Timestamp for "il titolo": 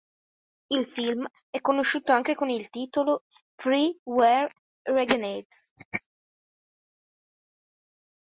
2.49-3.25